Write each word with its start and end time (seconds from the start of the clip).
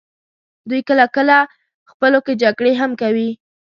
دوی 0.69 0.81
کله 0.89 1.05
کله 1.15 1.37
خپلو 1.91 2.19
کې 2.25 2.33
جګړې 2.43 2.73
هم 2.81 2.91
کوي. 3.01 3.29